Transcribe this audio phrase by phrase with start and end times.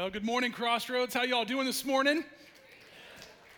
[0.00, 1.12] Well, good morning, Crossroads.
[1.12, 2.24] How y'all doing this morning?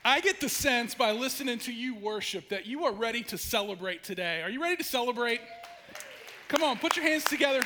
[0.04, 4.02] I get the sense by listening to you worship that you are ready to celebrate
[4.02, 4.42] today.
[4.42, 5.40] Are you ready to celebrate?
[6.48, 7.62] Come on, put your hands together.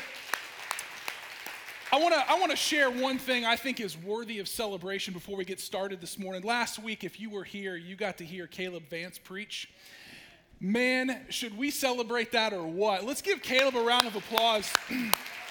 [1.90, 5.14] I want to I want to share one thing I think is worthy of celebration
[5.14, 6.42] before we get started this morning.
[6.42, 9.70] Last week if you were here, you got to hear Caleb Vance preach.
[10.60, 13.04] Man, should we celebrate that or what?
[13.04, 14.70] Let's give Caleb a round of applause.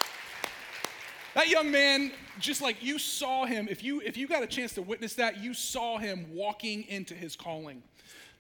[1.36, 4.74] that young man, just like you saw him, if you if you got a chance
[4.74, 7.84] to witness that, you saw him walking into his calling.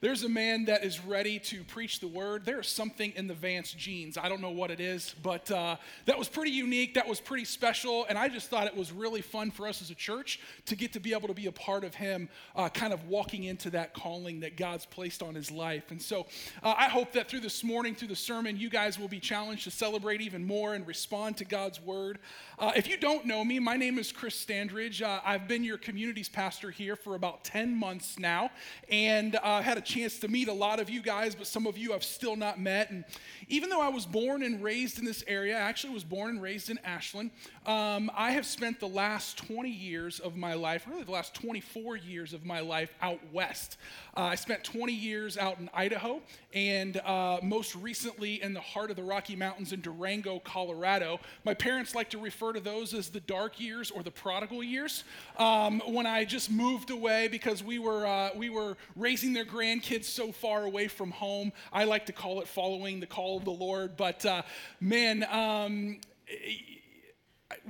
[0.02, 2.46] There's a man that is ready to preach the word.
[2.46, 4.18] There's something in the Vance genes.
[4.18, 6.96] I don't know what it is, but uh, that was pretty unique.
[6.96, 8.06] That was pretty special.
[8.10, 10.92] And I just thought it was really fun for us as a church to get
[10.94, 13.94] to be able to be a part of him uh, kind of walking into that
[13.94, 15.92] calling that God's placed on his life.
[15.92, 16.28] And so
[16.62, 19.64] uh, I hope that through this morning, through the sermon, you guys will be challenged
[19.64, 22.20] to celebrate even more and respond to God's word.
[22.60, 25.02] Uh, if you don't know me, my name is Chris Standridge.
[25.02, 28.50] Uh, I've been your communities pastor here for about 10 months now
[28.90, 31.78] and uh, had a chance to meet a lot of you guys, but some of
[31.78, 32.90] you I've still not met.
[32.90, 33.06] And
[33.48, 36.42] even though I was born and raised in this area, I actually was born and
[36.42, 37.32] raised in Ashland,
[37.66, 41.98] um, I have spent the last 20 years of my life, really the last 24
[41.98, 43.78] years of my life out west.
[44.16, 46.22] Uh, I spent 20 years out in Idaho
[46.54, 51.20] and uh, most recently in the heart of the Rocky Mountains in Durango, Colorado.
[51.44, 55.04] My parents like to refer to those as the dark years or the prodigal years.
[55.38, 59.46] Um, when I just moved away because we were, uh, we were raising their
[59.76, 63.46] grandkids so far away from home, I like to call it following the call of
[63.46, 63.98] the Lord.
[63.98, 64.44] But uh,
[64.80, 66.00] man, um,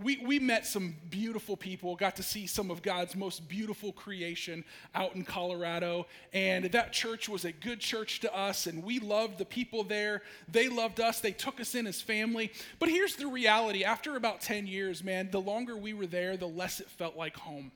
[0.01, 4.63] we, we met some beautiful people, got to see some of God's most beautiful creation
[4.93, 6.07] out in Colorado.
[6.33, 10.21] And that church was a good church to us, and we loved the people there.
[10.47, 12.51] They loved us, they took us in as family.
[12.79, 16.47] But here's the reality after about 10 years, man, the longer we were there, the
[16.47, 17.71] less it felt like home.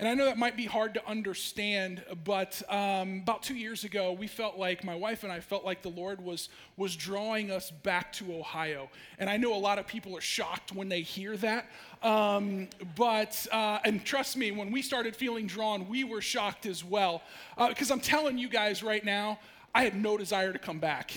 [0.00, 4.12] And I know that might be hard to understand, but um, about two years ago,
[4.12, 7.70] we felt like, my wife and I felt like the Lord was, was drawing us
[7.70, 8.88] back to Ohio.
[9.18, 11.66] And I know a lot of people are shocked when they hear that.
[12.02, 16.82] Um, but, uh, and trust me, when we started feeling drawn, we were shocked as
[16.82, 17.20] well.
[17.68, 19.38] Because uh, I'm telling you guys right now,
[19.74, 21.12] I had no desire to come back.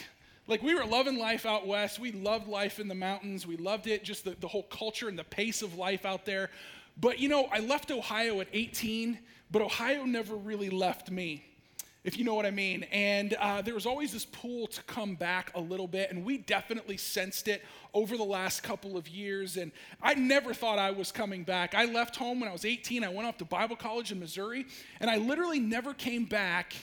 [0.45, 1.99] Like we were loving life out west.
[1.99, 3.47] We loved life in the mountains.
[3.47, 6.49] We loved it, just the, the whole culture and the pace of life out there.
[6.99, 9.17] But you know, I left Ohio at 18,
[9.51, 11.43] but Ohio never really left me,
[12.03, 12.83] if you know what I mean.
[12.91, 16.37] And uh, there was always this pull to come back a little bit, and we
[16.37, 19.57] definitely sensed it over the last couple of years.
[19.57, 19.71] And
[20.01, 21.73] I never thought I was coming back.
[21.73, 23.03] I left home when I was 18.
[23.03, 24.65] I went off to Bible college in Missouri,
[24.99, 26.73] and I literally never came back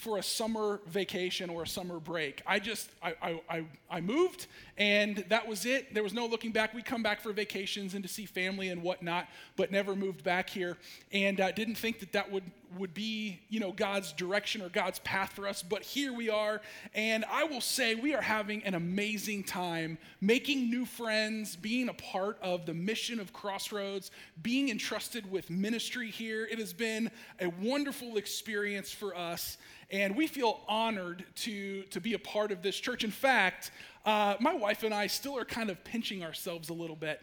[0.00, 2.40] for a summer vacation or a summer break.
[2.46, 4.46] I just, I, I, I, moved
[4.78, 5.92] and that was it.
[5.92, 6.72] There was no looking back.
[6.72, 10.48] We come back for vacations and to see family and whatnot, but never moved back
[10.48, 10.78] here.
[11.12, 12.44] And I uh, didn't think that that would,
[12.78, 15.62] would be, you know, God's direction or God's path for us.
[15.62, 16.60] But here we are.
[16.94, 21.94] And I will say we are having an amazing time making new friends, being a
[21.94, 24.10] part of the mission of Crossroads,
[24.42, 26.46] being entrusted with ministry here.
[26.46, 27.10] It has been
[27.40, 29.58] a wonderful experience for us.
[29.90, 33.02] And we feel honored to, to be a part of this church.
[33.02, 33.72] In fact,
[34.04, 37.20] uh, my wife and I still are kind of pinching ourselves a little bit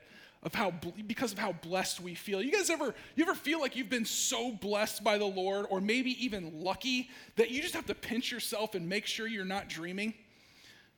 [0.47, 0.71] of how
[1.05, 2.41] because of how blessed we feel.
[2.41, 5.81] You guys ever you ever feel like you've been so blessed by the Lord or
[5.81, 9.67] maybe even lucky that you just have to pinch yourself and make sure you're not
[9.67, 10.13] dreaming?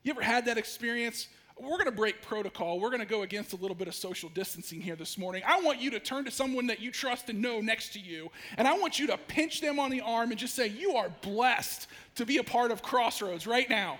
[0.03, 1.27] You ever had that experience?
[1.61, 2.79] we're going to break protocol.
[2.79, 5.43] We're going to go against a little bit of social distancing here this morning.
[5.45, 8.31] I want you to turn to someone that you trust and know next to you,
[8.57, 11.12] and I want you to pinch them on the arm and just say, You are
[11.21, 14.00] blessed to be a part of Crossroads right now.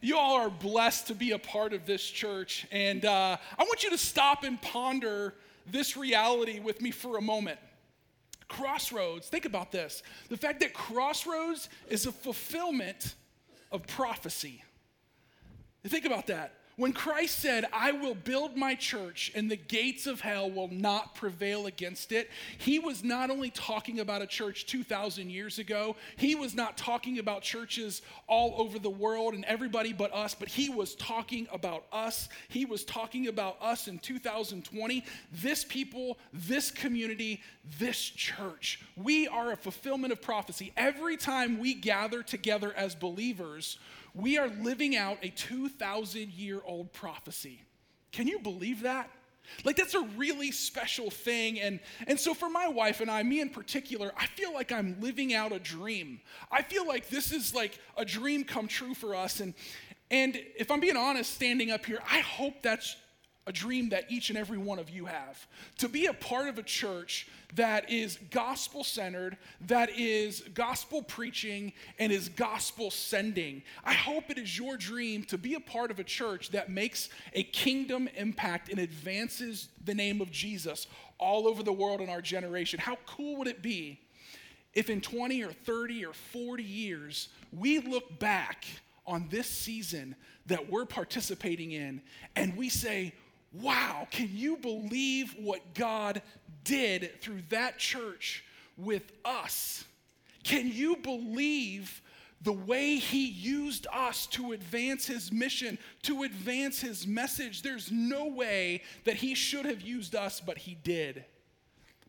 [0.00, 3.82] You all are blessed to be a part of this church, and uh, I want
[3.82, 5.34] you to stop and ponder
[5.66, 7.58] this reality with me for a moment.
[8.48, 10.02] Crossroads, think about this.
[10.28, 13.14] The fact that Crossroads is a fulfillment
[13.70, 14.64] of prophecy.
[15.86, 16.54] Think about that.
[16.80, 21.14] When Christ said, I will build my church and the gates of hell will not
[21.14, 26.34] prevail against it, he was not only talking about a church 2,000 years ago, he
[26.34, 30.70] was not talking about churches all over the world and everybody but us, but he
[30.70, 32.30] was talking about us.
[32.48, 35.04] He was talking about us in 2020.
[35.34, 37.42] This people, this community,
[37.78, 38.80] this church.
[38.96, 40.72] We are a fulfillment of prophecy.
[40.78, 43.78] Every time we gather together as believers,
[44.14, 47.62] we are living out a 2,000 year old prophecy.
[48.12, 49.10] Can you believe that?
[49.64, 51.58] Like, that's a really special thing.
[51.60, 55.00] And, and so, for my wife and I, me in particular, I feel like I'm
[55.00, 56.20] living out a dream.
[56.52, 59.40] I feel like this is like a dream come true for us.
[59.40, 59.54] And
[60.10, 62.96] And if I'm being honest, standing up here, I hope that's
[63.46, 65.46] a dream that each and every one of you have
[65.78, 71.72] to be a part of a church that is gospel centered, that is gospel preaching,
[71.98, 73.62] and is gospel sending.
[73.82, 77.08] I hope it is your dream to be a part of a church that makes
[77.32, 80.86] a kingdom impact and advances the name of Jesus
[81.18, 82.78] all over the world in our generation.
[82.78, 84.00] How cool would it be
[84.74, 88.64] if in 20 or 30 or 40 years we look back
[89.06, 90.14] on this season
[90.46, 92.00] that we're participating in
[92.36, 93.12] and we say,
[93.52, 96.22] wow, can you believe what God
[96.64, 98.44] did through that church
[98.76, 99.84] with us?
[100.44, 102.00] Can you believe
[102.42, 107.62] the way he used us to advance his mission, to advance his message?
[107.62, 111.24] There's no way that he should have used us, but he did.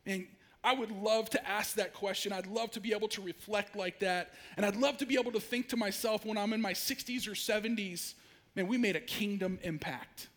[0.06, 0.28] And
[0.64, 2.32] I would love to ask that question.
[2.32, 4.32] I'd love to be able to reflect like that.
[4.58, 7.28] And I'd love to be able to think to myself when I'm in my 60s
[7.28, 8.14] or 70s,
[8.56, 10.28] man, we made a kingdom impact.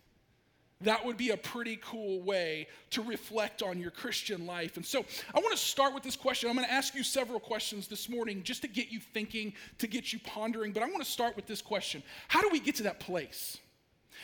[0.81, 4.76] That would be a pretty cool way to reflect on your Christian life.
[4.76, 5.05] And so
[5.35, 6.50] I want to start with this question.
[6.50, 9.87] I'm going to ask you several questions this morning just to get you thinking, to
[9.87, 10.73] get you pondering.
[10.73, 13.59] But I want to start with this question How do we get to that place?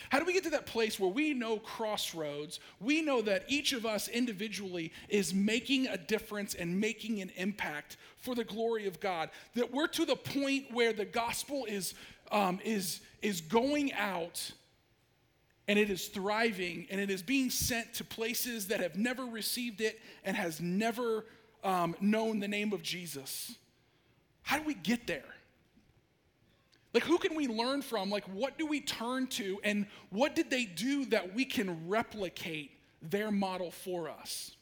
[0.08, 2.60] How do we get to that place where we know crossroads?
[2.80, 7.96] We know that each of us individually is making a difference and making an impact
[8.16, 9.30] for the glory of God.
[9.54, 11.94] That we're to the point where the gospel is,
[12.32, 14.52] um, is, is going out
[15.70, 19.80] and it is thriving and it is being sent to places that have never received
[19.80, 21.24] it and has never
[21.62, 23.54] um, known the name of Jesus.
[24.42, 25.32] How do we get there?
[26.92, 28.10] Like, who can we learn from?
[28.10, 29.60] Like, what do we turn to?
[29.62, 34.56] And what did they do that we can replicate their model for us?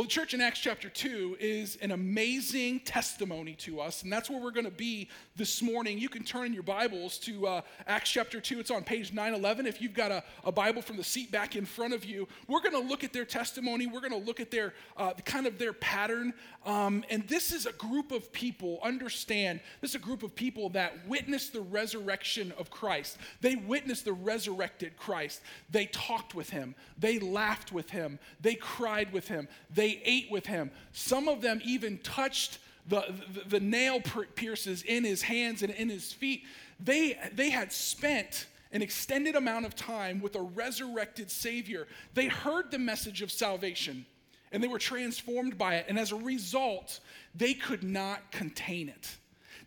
[0.00, 4.30] Well, the church in Acts chapter 2 is an amazing testimony to us, and that's
[4.30, 5.98] where we're going to be this morning.
[5.98, 8.60] You can turn in your Bibles to uh, Acts chapter 2.
[8.60, 9.66] It's on page 911.
[9.66, 12.62] If you've got a, a, Bible from the seat back in front of you, we're
[12.62, 13.86] going to look at their testimony.
[13.86, 16.32] We're going to look at their uh, kind of their pattern.
[16.64, 20.70] Um, and this is a group of people, understand, this is a group of people
[20.70, 23.18] that witnessed the resurrection of Christ.
[23.42, 25.42] They witnessed the resurrected Christ.
[25.70, 30.30] They talked with him, they laughed with him, they cried with him, they they ate
[30.30, 30.70] with him.
[30.92, 32.58] Some of them even touched
[32.88, 34.00] the, the, the nail
[34.34, 36.44] pierces in his hands and in his feet.
[36.78, 41.88] They, they had spent an extended amount of time with a resurrected Savior.
[42.14, 44.06] They heard the message of salvation
[44.52, 45.86] and they were transformed by it.
[45.88, 47.00] And as a result,
[47.34, 49.16] they could not contain it.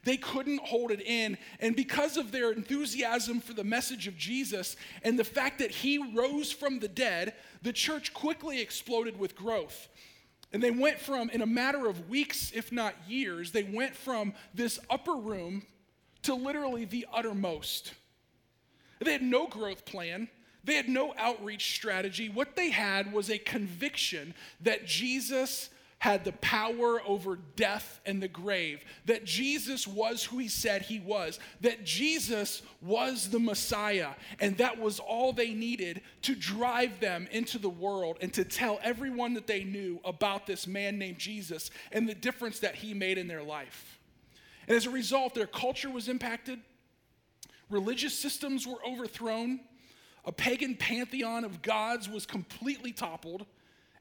[0.03, 1.37] They couldn't hold it in.
[1.59, 5.97] And because of their enthusiasm for the message of Jesus and the fact that he
[6.13, 9.87] rose from the dead, the church quickly exploded with growth.
[10.53, 14.33] And they went from, in a matter of weeks, if not years, they went from
[14.53, 15.65] this upper room
[16.21, 17.93] to literally the uttermost.
[18.99, 20.29] They had no growth plan.
[20.63, 22.29] They had no outreach strategy.
[22.29, 25.69] What they had was a conviction that Jesus
[26.03, 30.99] had the power over death and the grave, that Jesus was who he said he
[30.99, 34.09] was, that Jesus was the Messiah,
[34.41, 38.81] and that was all they needed to drive them into the world and to tell
[38.83, 43.17] everyone that they knew about this man named Jesus and the difference that he made
[43.17, 43.97] in their life.
[44.67, 46.59] And as a result, their culture was impacted,
[47.69, 49.61] religious systems were overthrown,
[50.25, 53.45] a pagan pantheon of gods was completely toppled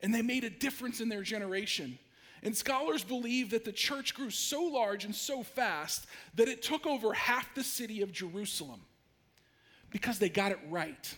[0.02, 1.98] and they made a difference in their generation.
[2.42, 6.86] And scholars believe that the church grew so large and so fast that it took
[6.86, 8.80] over half the city of Jerusalem
[9.90, 11.16] because they got it right.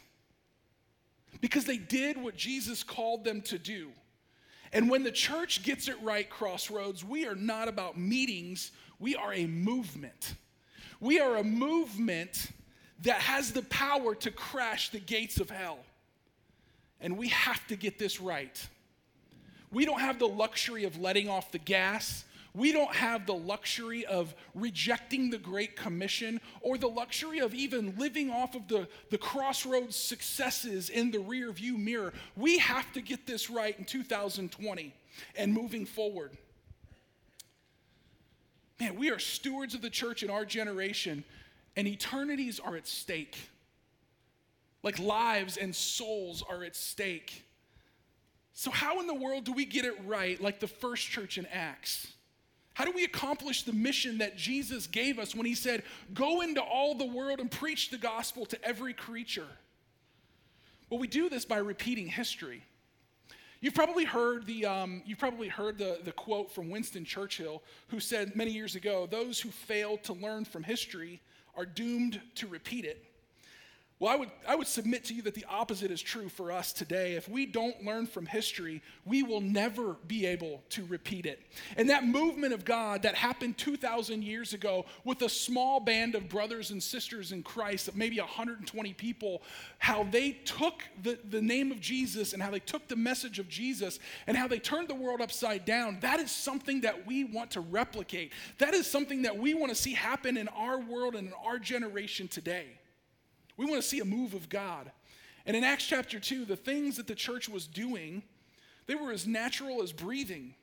[1.41, 3.89] Because they did what Jesus called them to do.
[4.73, 9.33] And when the church gets it right, Crossroads, we are not about meetings, we are
[9.33, 10.35] a movement.
[11.01, 12.51] We are a movement
[13.03, 15.79] that has the power to crash the gates of hell.
[17.01, 18.67] And we have to get this right.
[19.75, 22.25] We don't have the luxury of letting off the gas.
[22.55, 27.97] We don't have the luxury of rejecting the Great Commission or the luxury of even
[27.99, 32.13] living off of the, the crossroads successes in the rear view mirror.
[32.37, 34.95] We have to get this right in 2020
[35.37, 36.31] and moving forward.
[38.79, 41.25] Man, we are stewards of the church in our generation,
[41.77, 43.51] and eternities are at stake.
[44.85, 47.44] Like lives and souls are at stake.
[48.55, 51.47] So, how in the world do we get it right like the first church in
[51.47, 52.07] Acts?
[52.73, 55.83] How do we accomplish the mission that Jesus gave us when he said,
[56.13, 59.47] Go into all the world and preach the gospel to every creature?
[60.89, 62.63] Well, we do this by repeating history.
[63.61, 67.99] You've probably heard the, um, you've probably heard the, the quote from Winston Churchill, who
[67.99, 71.21] said many years ago, Those who fail to learn from history
[71.57, 73.05] are doomed to repeat it.
[74.01, 76.73] Well, I would, I would submit to you that the opposite is true for us
[76.73, 77.13] today.
[77.15, 81.41] If we don't learn from history, we will never be able to repeat it.
[81.77, 86.29] And that movement of God that happened 2,000 years ago with a small band of
[86.29, 89.43] brothers and sisters in Christ, maybe 120 people,
[89.79, 93.49] how they took the, the name of Jesus and how they took the message of
[93.49, 97.53] Jesus and how they turned the world upside down, that is something that we want
[97.53, 98.33] to replicate.
[98.59, 101.61] That is something that we want to see happen in our world and in our
[101.61, 102.67] generation today.
[103.57, 104.91] We want to see a move of God.
[105.47, 108.23] And in Acts chapter 2, the things that the church was doing,
[108.87, 110.55] they were as natural as breathing.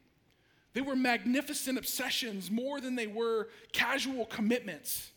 [0.73, 5.11] They were magnificent obsessions more than they were casual commitments.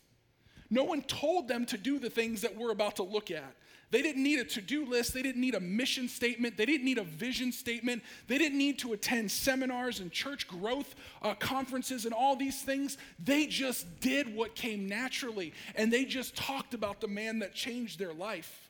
[0.69, 3.55] No one told them to do the things that we're about to look at.
[3.95, 5.13] They didn't need a to do list.
[5.13, 6.57] They didn't need a mission statement.
[6.57, 8.03] They didn't need a vision statement.
[8.27, 12.97] They didn't need to attend seminars and church growth uh, conferences and all these things.
[13.23, 15.53] They just did what came naturally.
[15.75, 18.69] And they just talked about the man that changed their life.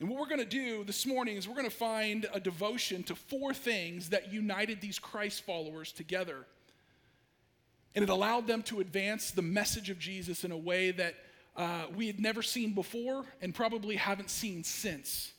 [0.00, 3.02] And what we're going to do this morning is we're going to find a devotion
[3.02, 6.46] to four things that united these Christ followers together.
[7.94, 11.16] And it allowed them to advance the message of Jesus in a way that
[11.56, 15.34] uh, we had never seen before and probably haven't seen since.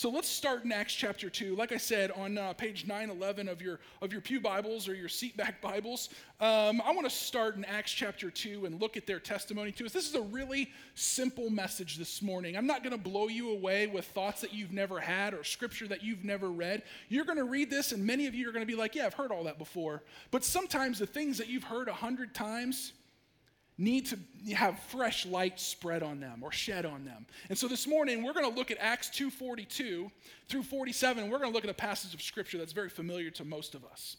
[0.00, 1.56] So let's start in Acts chapter 2.
[1.56, 5.10] Like I said, on uh, page 911 of your, of your Pew Bibles or your
[5.10, 6.08] seatback Bibles,
[6.40, 9.84] um, I want to start in Acts chapter 2 and look at their testimony to
[9.84, 9.92] us.
[9.92, 12.56] This is a really simple message this morning.
[12.56, 15.86] I'm not going to blow you away with thoughts that you've never had or scripture
[15.88, 16.82] that you've never read.
[17.10, 19.04] You're going to read this, and many of you are going to be like, Yeah,
[19.04, 20.02] I've heard all that before.
[20.30, 22.94] But sometimes the things that you've heard a hundred times,
[23.80, 24.18] need to
[24.54, 27.26] have fresh light spread on them or shed on them.
[27.48, 30.10] And so this morning we're going to look at Acts 2:42
[30.48, 31.30] through 47.
[31.30, 33.84] We're going to look at a passage of scripture that's very familiar to most of
[33.84, 34.16] us.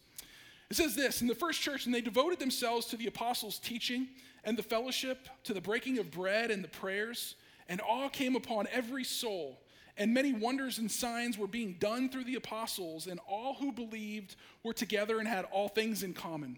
[0.69, 4.07] It says this, in the first church and they devoted themselves to the apostles' teaching
[4.43, 7.35] and the fellowship, to the breaking of bread and the prayers,
[7.69, 9.61] and awe came upon every soul.
[9.97, 14.37] And many wonders and signs were being done through the apostles, and all who believed
[14.63, 16.57] were together and had all things in common.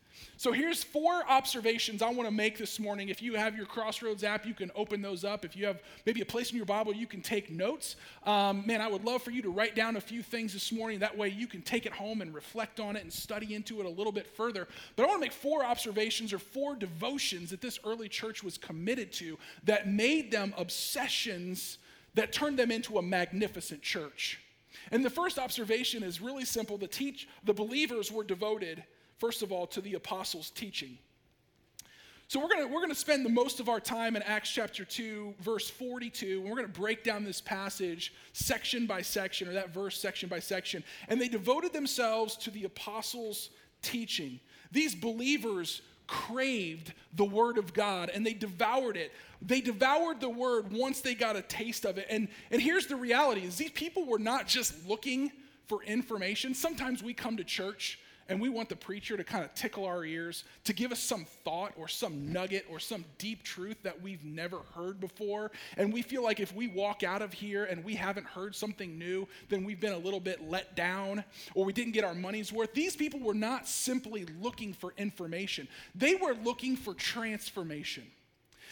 [0.37, 3.09] So here's four observations I want to make this morning.
[3.09, 5.45] If you have your Crossroads app, you can open those up.
[5.45, 7.95] If you have maybe a place in your Bible, you can take notes.
[8.25, 10.99] Um, man, I would love for you to write down a few things this morning.
[10.99, 13.85] That way you can take it home and reflect on it and study into it
[13.85, 14.67] a little bit further.
[14.95, 18.57] But I want to make four observations or four devotions that this early church was
[18.57, 21.77] committed to that made them obsessions
[22.15, 24.39] that turned them into a magnificent church.
[24.91, 26.77] And the first observation is really simple.
[26.77, 28.83] The teach the believers were devoted
[29.21, 30.97] first of all, to the apostles' teaching.
[32.27, 35.35] So we're going we're gonna spend the most of our time in Acts chapter 2,
[35.41, 39.73] verse 42, and we're going to break down this passage section by section, or that
[39.73, 40.83] verse section by section.
[41.07, 43.51] And they devoted themselves to the apostles'
[43.83, 44.39] teaching.
[44.71, 49.11] These believers craved the word of God and they devoured it.
[49.41, 52.07] They devoured the word once they got a taste of it.
[52.09, 55.31] And, and here's the reality is these people were not just looking
[55.67, 56.53] for information.
[56.53, 57.99] Sometimes we come to church
[58.31, 61.25] and we want the preacher to kind of tickle our ears, to give us some
[61.43, 65.51] thought or some nugget or some deep truth that we've never heard before.
[65.75, 68.97] And we feel like if we walk out of here and we haven't heard something
[68.97, 72.53] new, then we've been a little bit let down or we didn't get our money's
[72.53, 72.73] worth.
[72.73, 78.05] These people were not simply looking for information, they were looking for transformation.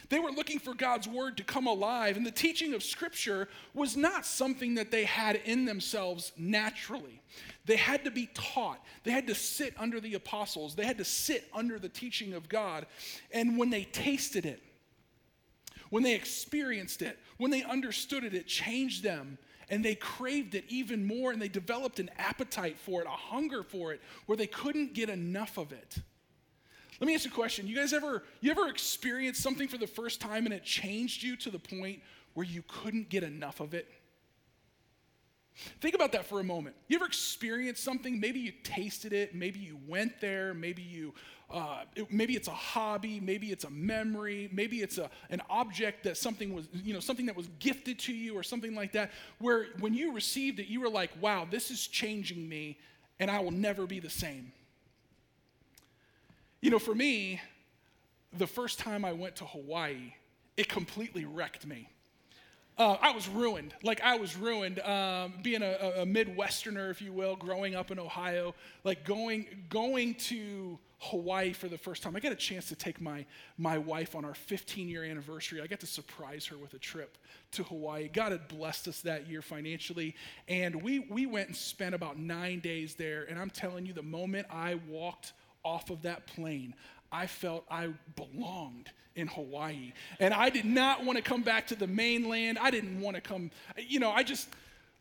[0.10, 3.96] They were looking for God's word to come alive, and the teaching of Scripture was
[3.96, 7.22] not something that they had in themselves naturally.
[7.66, 8.84] They had to be taught.
[9.04, 10.74] They had to sit under the apostles.
[10.74, 12.88] They had to sit under the teaching of God.
[13.32, 14.64] And when they tasted it,
[15.92, 19.38] when they experienced it, when they understood it, it changed them.
[19.70, 23.62] And they craved it even more, and they developed an appetite for it, a hunger
[23.62, 26.00] for it, where they couldn't get enough of it.
[27.00, 27.68] Let me ask you a question.
[27.68, 31.36] You guys ever you ever experienced something for the first time and it changed you
[31.38, 32.02] to the point
[32.34, 33.88] where you couldn't get enough of it?
[35.82, 36.76] Think about that for a moment.
[36.88, 38.20] You ever experienced something?
[38.20, 41.14] Maybe you tasted it, maybe you went there, maybe you,
[41.50, 46.04] uh, it, maybe it's a hobby, maybe it's a memory, maybe it's a, an object
[46.06, 49.12] that something was, you know, something that was gifted to you or something like that,
[49.40, 52.78] where when you received it, you were like, wow, this is changing me
[53.20, 54.54] and I will never be the same.
[56.62, 57.42] You know, for me,
[58.38, 60.14] the first time I went to Hawaii,
[60.58, 61.90] it completely wrecked me.
[62.78, 63.74] uh, I was ruined.
[63.84, 64.80] Like I was ruined.
[64.80, 70.16] Um, being a, a Midwesterner, if you will, growing up in Ohio, like going going
[70.16, 72.16] to Hawaii for the first time.
[72.16, 73.26] I got a chance to take my,
[73.58, 75.62] my wife on our 15 year anniversary.
[75.62, 77.18] I got to surprise her with a trip
[77.54, 78.10] to Hawaii.
[78.10, 80.14] God had blessed us that year financially.
[80.50, 83.24] And we, we went and spent about nine days there.
[83.30, 85.32] And I'm telling you, the moment I walked
[85.64, 86.74] off of that plane,
[87.12, 89.94] I felt I belonged in Hawaii.
[90.20, 92.58] And I did not want to come back to the mainland.
[92.60, 94.48] I didn't want to come, you know, I just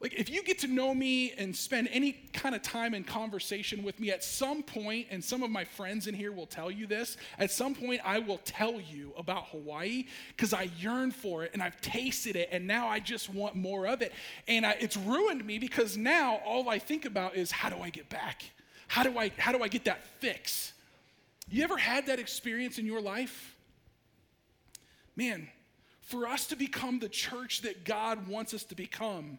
[0.00, 3.82] like, if you get to know me and spend any kind of time in conversation
[3.82, 6.86] with me at some point, and some of my friends in here will tell you
[6.86, 11.50] this, at some point I will tell you about Hawaii because I yearn for it
[11.52, 14.12] and I've tasted it and now I just want more of it.
[14.46, 17.90] And I, it's ruined me because now all I think about is how do I
[17.90, 18.44] get back?
[18.88, 20.72] How do I, how do I get that fix?
[21.48, 23.54] You ever had that experience in your life?
[25.14, 25.48] Man,
[26.00, 29.38] for us to become the church that God wants us to become,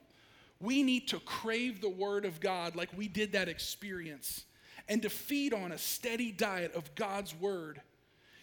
[0.61, 4.45] we need to crave the Word of God like we did that experience
[4.87, 7.81] and to feed on a steady diet of God's Word.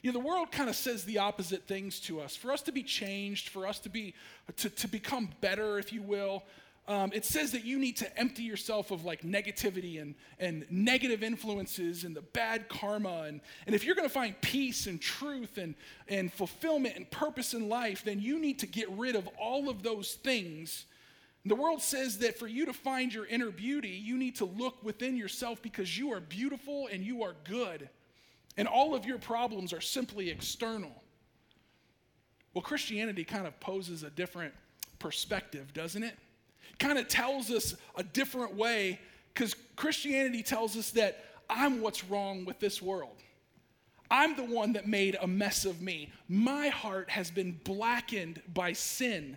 [0.02, 2.36] You know, the world kind of says the opposite things to us.
[2.36, 4.14] For us to be changed, for us to be
[4.56, 6.44] to, to become better, if you will,
[6.88, 11.22] um, it says that you need to empty yourself of like negativity and, and negative
[11.22, 13.22] influences and the bad karma.
[13.22, 15.74] And, and if you're going to find peace and truth and,
[16.08, 19.82] and fulfillment and purpose in life, then you need to get rid of all of
[19.82, 20.86] those things
[21.46, 24.82] the world says that for you to find your inner beauty, you need to look
[24.82, 27.88] within yourself because you are beautiful and you are good.
[28.56, 30.90] And all of your problems are simply external.
[32.52, 34.54] Well, Christianity kind of poses a different
[34.98, 36.18] perspective, doesn't it?
[36.78, 39.00] Kind of tells us a different way
[39.32, 43.16] because Christianity tells us that I'm what's wrong with this world.
[44.10, 46.12] I'm the one that made a mess of me.
[46.28, 49.36] My heart has been blackened by sin.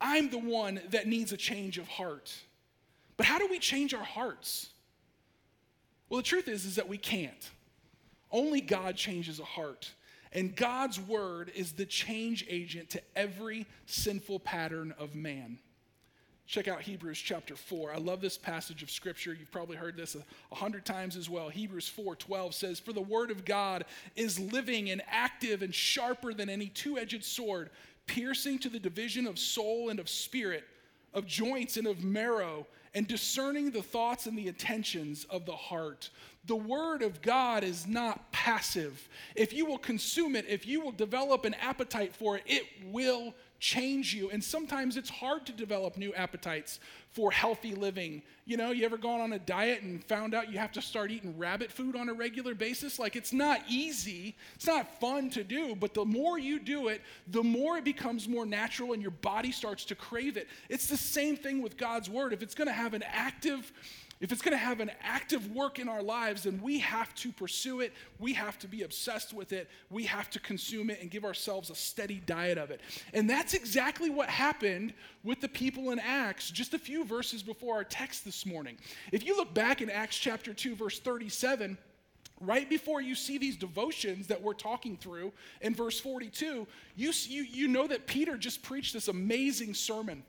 [0.00, 2.32] I'm the one that needs a change of heart.
[3.16, 4.70] But how do we change our hearts?
[6.08, 7.50] Well, the truth is, is that we can't.
[8.30, 9.92] Only God changes a heart.
[10.32, 15.58] And God's word is the change agent to every sinful pattern of man.
[16.48, 17.92] Check out Hebrews chapter 4.
[17.92, 19.36] I love this passage of scripture.
[19.38, 21.50] You've probably heard this a, a hundred times as well.
[21.50, 23.84] Hebrews 4 12 says, For the word of God
[24.16, 27.68] is living and active and sharper than any two edged sword
[28.06, 30.64] piercing to the division of soul and of spirit,
[31.12, 36.08] of joints and of marrow, and discerning the thoughts and the intentions of the heart.
[36.46, 39.06] The Word of God is not passive.
[39.36, 43.34] If you will consume it, if you will develop an appetite for it, it will
[43.58, 44.30] change you.
[44.30, 48.22] And sometimes it's hard to develop new appetites for healthy living.
[48.44, 51.10] You know, you ever gone on a diet and found out you have to start
[51.10, 52.98] eating rabbit food on a regular basis?
[52.98, 57.02] Like, it's not easy, it's not fun to do, but the more you do it,
[57.26, 60.46] the more it becomes more natural and your body starts to crave it.
[60.68, 62.32] It's the same thing with God's Word.
[62.32, 63.72] If it's going to have an active,
[64.20, 67.30] if it's going to have an active work in our lives, then we have to
[67.30, 67.92] pursue it.
[68.18, 69.68] We have to be obsessed with it.
[69.90, 72.80] We have to consume it and give ourselves a steady diet of it.
[73.14, 77.76] And that's exactly what happened with the people in Acts just a few verses before
[77.76, 78.76] our text this morning.
[79.12, 81.78] If you look back in Acts chapter 2, verse 37,
[82.40, 87.42] right before you see these devotions that we're talking through in verse 42, you, you,
[87.42, 90.24] you know that Peter just preached this amazing sermon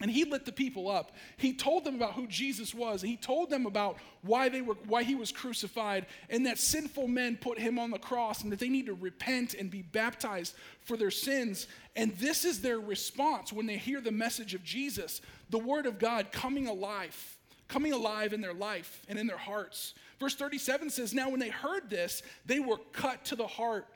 [0.00, 1.12] and he lit the people up.
[1.36, 3.00] He told them about who Jesus was.
[3.00, 7.36] He told them about why they were why he was crucified and that sinful men
[7.36, 10.96] put him on the cross and that they need to repent and be baptized for
[10.96, 11.68] their sins.
[11.94, 16.00] And this is their response when they hear the message of Jesus, the word of
[16.00, 17.36] God coming alive,
[17.68, 19.94] coming alive in their life and in their hearts.
[20.18, 23.86] Verse 37 says, "Now when they heard this, they were cut to the heart,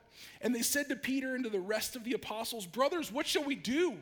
[0.41, 3.45] and they said to Peter and to the rest of the apostles, "Brothers, what shall
[3.45, 3.99] we do?"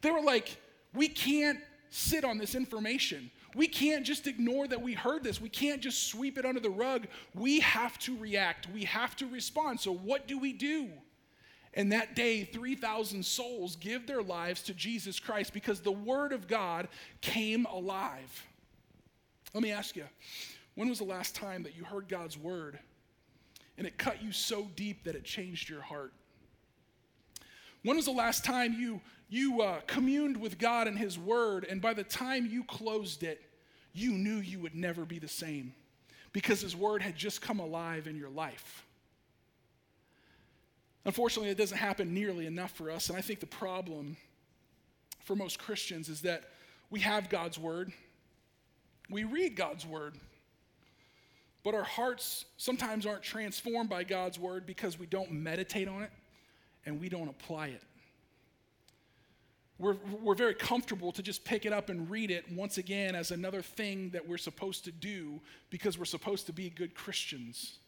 [0.00, 0.56] They were like,
[0.94, 1.58] we can't
[1.90, 3.30] sit on this information.
[3.54, 5.40] We can't just ignore that we heard this.
[5.40, 7.06] We can't just sweep it under the rug.
[7.34, 8.68] We have to react.
[8.72, 9.80] We have to respond.
[9.80, 10.88] So, what do we do?
[11.74, 16.48] And that day, 3,000 souls give their lives to Jesus Christ because the Word of
[16.48, 16.88] God
[17.20, 18.46] came alive.
[19.54, 20.04] Let me ask you
[20.74, 22.78] when was the last time that you heard God's Word
[23.78, 26.12] and it cut you so deep that it changed your heart?
[27.82, 31.80] When was the last time you you uh, communed with God and His Word, and
[31.80, 33.40] by the time you closed it,
[33.92, 35.72] you knew you would never be the same
[36.32, 38.84] because His Word had just come alive in your life.
[41.04, 44.16] Unfortunately, it doesn't happen nearly enough for us, and I think the problem
[45.20, 46.50] for most Christians is that
[46.90, 47.92] we have God's Word,
[49.08, 50.16] we read God's Word,
[51.62, 56.10] but our hearts sometimes aren't transformed by God's Word because we don't meditate on it
[56.84, 57.82] and we don't apply it.
[59.80, 63.30] We're, we're very comfortable to just pick it up and read it once again as
[63.30, 65.40] another thing that we're supposed to do
[65.70, 67.78] because we're supposed to be good Christians.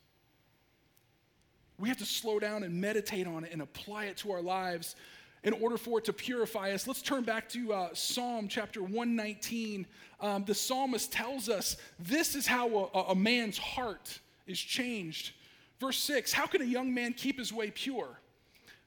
[1.78, 4.96] We have to slow down and meditate on it and apply it to our lives
[5.44, 6.86] in order for it to purify us.
[6.86, 9.86] Let's turn back to uh, Psalm chapter 119.
[10.20, 15.32] Um, the psalmist tells us this is how a, a man's heart is changed.
[15.78, 18.18] Verse 6 How can a young man keep his way pure?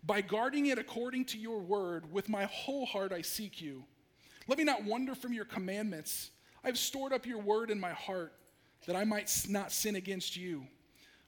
[0.06, 3.84] By guarding it according to your word, with my whole heart I seek you.
[4.48, 6.30] Let me not wander from your commandments.
[6.64, 8.34] I have stored up your word in my heart
[8.86, 10.68] that I might not sin against you.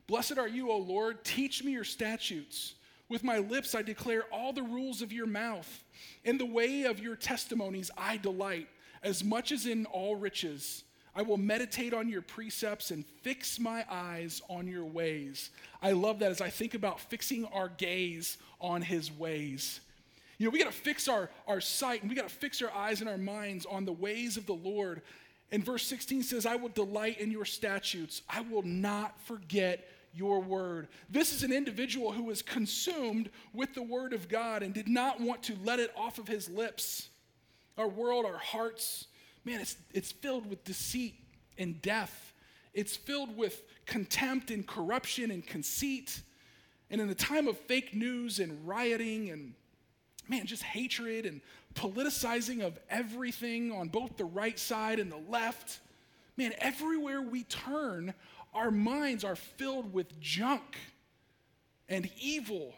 [0.05, 1.23] Blessed are you, O Lord.
[1.23, 2.75] Teach me your statutes.
[3.09, 5.83] With my lips I declare all the rules of your mouth.
[6.23, 8.67] In the way of your testimonies I delight,
[9.01, 10.83] as much as in all riches.
[11.17, 15.49] I will meditate on your precepts and fix my eyes on your ways.
[15.81, 19.79] I love that as I think about fixing our gaze on his ways.
[20.37, 22.71] You know, we got to fix our, our sight and we got to fix our
[22.71, 25.01] eyes and our minds on the ways of the Lord.
[25.51, 28.21] And verse 16 says, I will delight in your statutes.
[28.29, 30.87] I will not forget your word.
[31.09, 35.19] This is an individual who was consumed with the word of God and did not
[35.19, 37.09] want to let it off of his lips.
[37.75, 39.07] Our world, our hearts,
[39.47, 41.15] man, it's, it's filled with deceit
[41.57, 42.33] and death.
[42.73, 46.21] It's filled with contempt and corruption and conceit.
[46.91, 49.53] And in the time of fake news and rioting and,
[50.27, 51.39] man, just hatred and
[51.75, 55.79] politicizing of everything on both the right side and the left,
[56.35, 58.13] man, everywhere we turn,
[58.53, 60.75] our minds are filled with junk
[61.87, 62.73] and evil.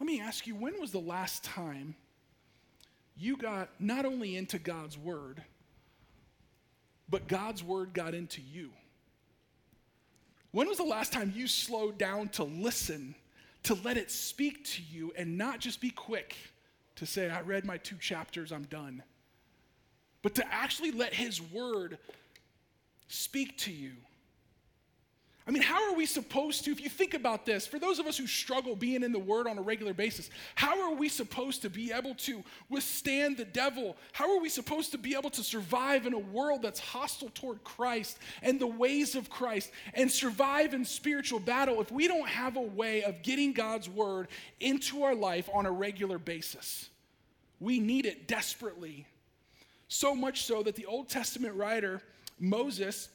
[0.00, 1.94] Let me ask you, when was the last time
[3.16, 5.42] you got not only into God's Word,
[7.08, 8.70] but God's Word got into you?
[10.50, 13.14] When was the last time you slowed down to listen,
[13.64, 16.36] to let it speak to you, and not just be quick
[16.96, 19.02] to say, I read my two chapters, I'm done,
[20.22, 21.98] but to actually let His Word
[23.08, 23.92] speak to you?
[25.46, 28.06] I mean, how are we supposed to, if you think about this, for those of
[28.06, 31.60] us who struggle being in the Word on a regular basis, how are we supposed
[31.62, 33.94] to be able to withstand the devil?
[34.12, 37.62] How are we supposed to be able to survive in a world that's hostile toward
[37.62, 42.56] Christ and the ways of Christ and survive in spiritual battle if we don't have
[42.56, 44.28] a way of getting God's Word
[44.60, 46.88] into our life on a regular basis?
[47.60, 49.06] We need it desperately.
[49.88, 52.00] So much so that the Old Testament writer,
[52.40, 53.10] Moses,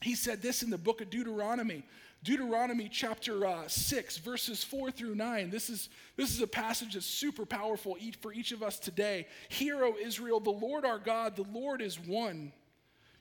[0.00, 1.84] he said this in the book of Deuteronomy.
[2.24, 5.50] Deuteronomy chapter uh, 6, verses 4 through 9.
[5.50, 9.26] This is, this is a passage that's super powerful for each of us today.
[9.48, 12.52] Hear, O Israel, the Lord our God, the Lord is one.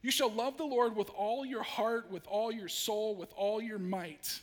[0.01, 3.61] You shall love the Lord with all your heart, with all your soul, with all
[3.61, 4.39] your might.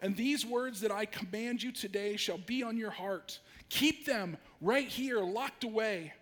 [0.00, 3.38] And these words that I command you today shall be on your heart.
[3.70, 6.12] Keep them right here, locked away.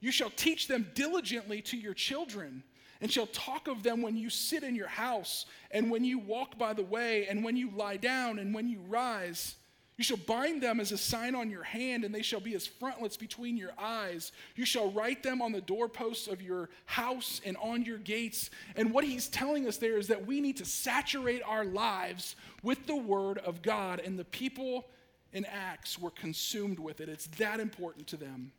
[0.00, 2.64] You shall teach them diligently to your children
[3.04, 6.56] and shall talk of them when you sit in your house, and when you walk
[6.56, 9.56] by the way, and when you lie down, and when you rise.
[9.98, 12.66] You shall bind them as a sign on your hand, and they shall be as
[12.66, 14.32] frontlets between your eyes.
[14.56, 18.48] You shall write them on the doorposts of your house and on your gates.
[18.74, 22.86] And what he's telling us there is that we need to saturate our lives with
[22.86, 24.86] the word of God, and the people
[25.34, 27.10] in Acts were consumed with it.
[27.10, 28.52] It's that important to them.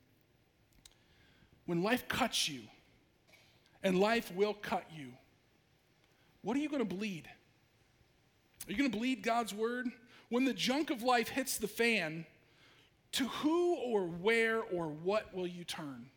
[1.65, 2.61] When life cuts you,
[3.85, 5.09] and life will cut you.
[6.41, 7.29] What are you going to bleed?
[8.67, 9.87] Are you going to bleed God's word?
[10.29, 12.25] When the junk of life hits the fan,
[13.13, 16.07] to who or where or what will you turn?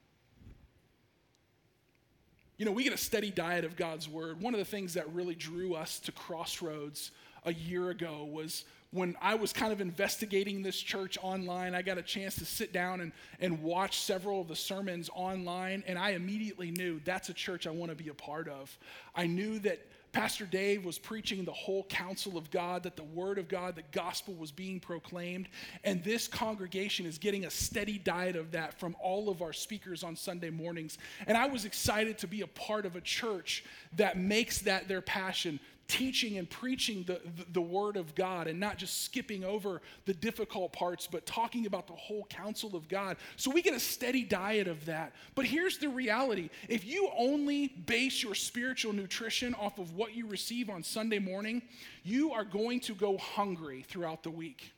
[2.56, 4.40] You know, we get a steady diet of God's word.
[4.40, 7.10] One of the things that really drew us to Crossroads
[7.44, 11.98] a year ago was when I was kind of investigating this church online, I got
[11.98, 16.10] a chance to sit down and, and watch several of the sermons online, and I
[16.10, 18.76] immediately knew that's a church I want to be a part of.
[19.14, 19.80] I knew that
[20.12, 23.82] Pastor Dave was preaching the whole counsel of God, that the word of God, the
[23.92, 25.48] gospel was being proclaimed.
[25.84, 30.02] And this congregation is getting a steady diet of that from all of our speakers
[30.02, 30.96] on Sunday mornings.
[31.26, 33.64] And I was excited to be a part of a church
[33.96, 38.60] that makes that their passion teaching and preaching the, the, the, word of God and
[38.60, 43.16] not just skipping over the difficult parts, but talking about the whole counsel of God.
[43.36, 45.14] So we get a steady diet of that.
[45.34, 50.26] But here's the reality if you only base your spiritual nutrition off of what you
[50.26, 51.62] receive on Sunday morning,
[52.04, 54.72] you are going to go hungry throughout the week.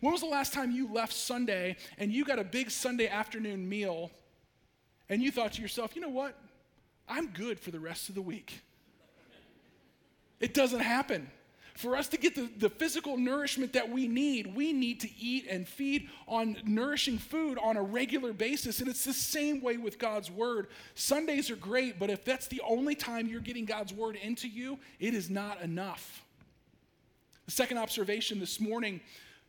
[0.00, 3.68] When was the last time you left Sunday and you got a big Sunday afternoon
[3.68, 4.12] meal
[5.08, 6.38] and you thought to yourself, you know what?
[7.08, 8.62] I'm good for the rest of the week.
[10.40, 11.30] It doesn't happen.
[11.76, 15.46] For us to get the, the physical nourishment that we need, we need to eat
[15.48, 18.80] and feed on nourishing food on a regular basis.
[18.80, 20.68] And it's the same way with God's Word.
[20.94, 24.78] Sundays are great, but if that's the only time you're getting God's Word into you,
[24.98, 26.22] it is not enough.
[27.44, 29.02] The second observation this morning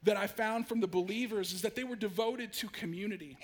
[0.03, 3.37] that I found from the believers is that they were devoted to community.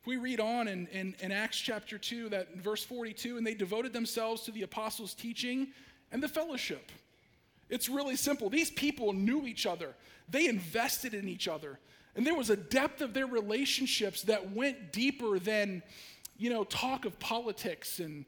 [0.00, 3.54] If we read on in, in, in, Acts chapter 2, that verse 42, and they
[3.54, 5.68] devoted themselves to the apostles' teaching
[6.12, 6.90] and the fellowship.
[7.68, 8.48] It's really simple.
[8.48, 9.94] These people knew each other,
[10.28, 11.78] they invested in each other.
[12.16, 15.82] And there was a depth of their relationships that went deeper than,
[16.36, 18.24] you know, talk of politics and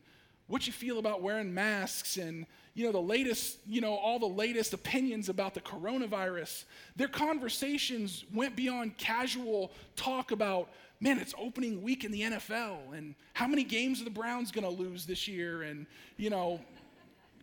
[0.46, 4.26] what you feel about wearing masks and you know the latest you know all the
[4.26, 6.64] latest opinions about the coronavirus
[6.96, 10.68] their conversations went beyond casual talk about
[11.00, 14.64] man it's opening week in the nfl and how many games are the browns going
[14.64, 16.60] to lose this year and you know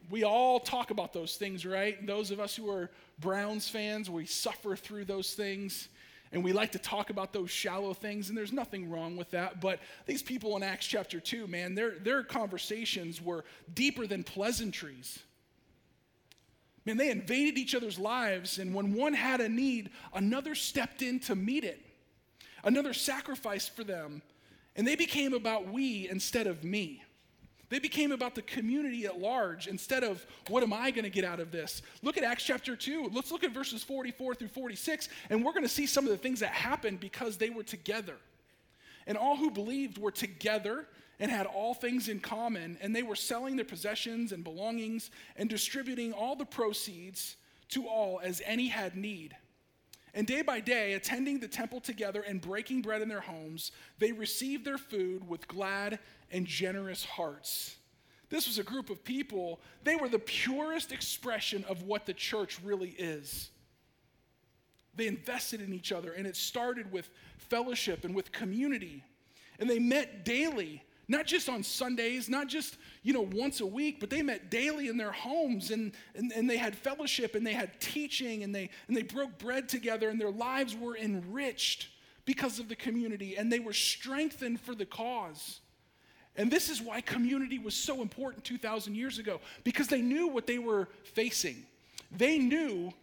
[0.09, 2.89] we all talk about those things right those of us who are
[3.19, 5.89] browns fans we suffer through those things
[6.31, 9.61] and we like to talk about those shallow things, and there's nothing wrong with that.
[9.61, 15.19] But these people in Acts chapter 2, man, their, their conversations were deeper than pleasantries.
[16.85, 21.19] Man, they invaded each other's lives, and when one had a need, another stepped in
[21.21, 21.83] to meet it.
[22.63, 24.21] Another sacrificed for them,
[24.75, 27.03] and they became about we instead of me.
[27.69, 31.25] They became about the community at large instead of what am I going to get
[31.25, 31.81] out of this?
[32.01, 33.11] Look at Acts chapter 2.
[33.13, 36.17] Let's look at verses 44 through 46, and we're going to see some of the
[36.17, 38.15] things that happened because they were together.
[39.05, 40.85] And all who believed were together
[41.19, 45.49] and had all things in common, and they were selling their possessions and belongings and
[45.49, 47.35] distributing all the proceeds
[47.69, 49.35] to all as any had need.
[50.13, 54.11] And day by day, attending the temple together and breaking bread in their homes, they
[54.11, 55.99] received their food with glad
[56.31, 57.75] and generous hearts.
[58.29, 62.59] This was a group of people, they were the purest expression of what the church
[62.63, 63.49] really is.
[64.95, 69.03] They invested in each other, and it started with fellowship and with community.
[69.59, 73.99] And they met daily, not just on Sundays, not just, you know, once a week,
[73.99, 77.53] but they met daily in their homes and, and, and they had fellowship and they
[77.53, 81.87] had teaching and they, and they broke bread together and their lives were enriched
[82.25, 85.61] because of the community and they were strengthened for the cause.
[86.37, 90.45] And this is why community was so important 2,000 years ago, because they knew what
[90.47, 91.65] they were facing.
[92.15, 92.93] They knew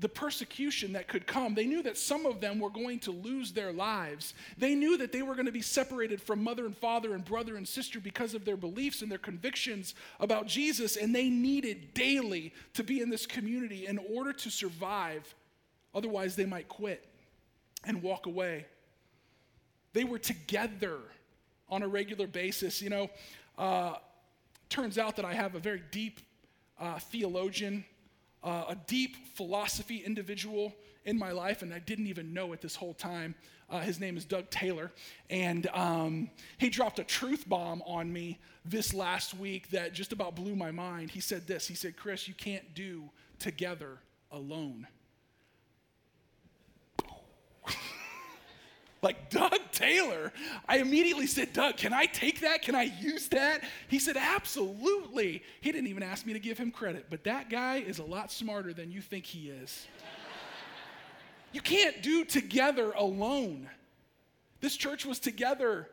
[0.00, 1.54] the persecution that could come.
[1.54, 4.34] They knew that some of them were going to lose their lives.
[4.56, 7.56] They knew that they were going to be separated from mother and father and brother
[7.56, 10.96] and sister because of their beliefs and their convictions about Jesus.
[10.96, 15.34] And they needed daily to be in this community in order to survive.
[15.94, 17.06] Otherwise, they might quit
[17.84, 18.66] and walk away.
[19.92, 20.98] They were together
[21.70, 22.82] on a regular basis.
[22.82, 23.10] You know,
[23.58, 23.94] uh,
[24.68, 26.20] turns out that I have a very deep
[26.78, 27.84] uh, theologian,
[28.42, 32.76] uh, a deep philosophy individual in my life, and I didn't even know it this
[32.76, 33.34] whole time.
[33.68, 34.90] Uh, his name is Doug Taylor,
[35.28, 40.34] and um, he dropped a truth bomb on me this last week that just about
[40.34, 41.10] blew my mind.
[41.10, 43.98] He said this He said, Chris, you can't do together
[44.32, 44.86] alone.
[49.02, 50.32] Like Doug Taylor.
[50.68, 52.62] I immediately said, Doug, can I take that?
[52.62, 53.62] Can I use that?
[53.88, 55.42] He said, absolutely.
[55.60, 58.30] He didn't even ask me to give him credit, but that guy is a lot
[58.30, 59.86] smarter than you think he is.
[61.52, 63.68] you can't do together alone.
[64.60, 65.88] This church was together.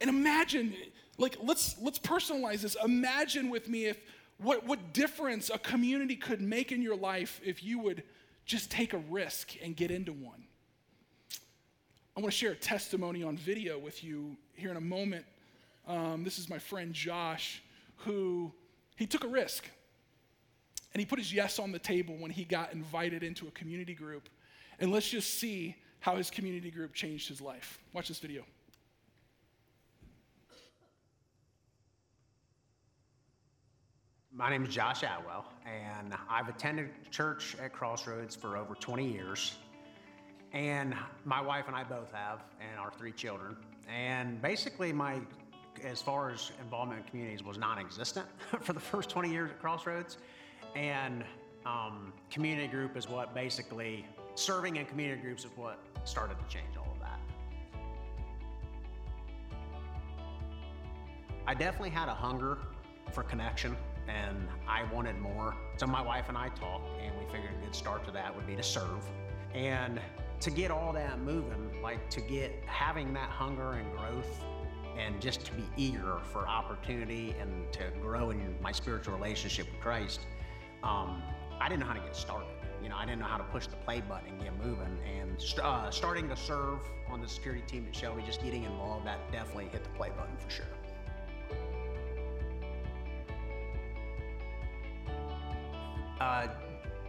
[0.00, 0.74] And imagine,
[1.18, 2.76] like, let's let's personalize this.
[2.82, 3.98] Imagine with me if
[4.38, 8.02] what, what difference a community could make in your life if you would
[8.46, 10.44] just take a risk and get into one.
[12.16, 15.24] I want to share a testimony on video with you here in a moment.
[15.86, 17.62] Um, this is my friend Josh,
[17.98, 18.52] who
[18.96, 19.64] he took a risk.
[20.92, 23.94] And he put his yes on the table when he got invited into a community
[23.94, 24.28] group.
[24.80, 27.78] And let's just see how his community group changed his life.
[27.92, 28.42] Watch this video.
[34.32, 39.56] My name is Josh Atwell, and I've attended church at Crossroads for over 20 years.
[40.52, 43.56] And my wife and I both have, and our three children.
[43.88, 45.20] And basically, my,
[45.84, 48.26] as far as involvement in communities, was non existent
[48.62, 50.18] for the first 20 years at Crossroads.
[50.74, 51.24] And
[51.66, 56.76] um, community group is what basically, serving in community groups is what started to change
[56.76, 57.20] all of that.
[61.46, 62.58] I definitely had a hunger
[63.12, 63.76] for connection
[64.08, 65.54] and I wanted more.
[65.76, 68.46] So my wife and I talked and we figured a good start to that would
[68.46, 69.04] be to serve.
[69.54, 70.00] And
[70.40, 74.42] to get all that moving, like to get having that hunger and growth
[74.98, 79.80] and just to be eager for opportunity and to grow in my spiritual relationship with
[79.80, 80.20] Christ,
[80.82, 81.22] um,
[81.60, 82.48] I didn't know how to get started.
[82.82, 84.98] You know, I didn't know how to push the play button and get moving.
[85.06, 89.18] And uh, starting to serve on the security team at Shelby, just getting involved, that
[89.30, 90.66] definitely hit the play button for sure.
[96.18, 96.48] Uh,